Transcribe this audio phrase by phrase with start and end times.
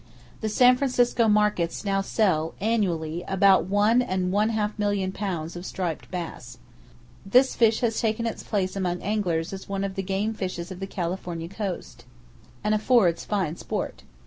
[0.39, 5.63] The San Francisco markets now sell, annually, about one and one half million pounds of
[5.63, 6.57] striped bass.
[7.23, 10.79] This fish has taken its place among anglers as one of the game fishes of
[10.79, 12.05] the California coast,
[12.63, 14.01] and affords fine sport.